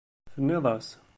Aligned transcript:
Tenniḍ-as. 0.33 0.87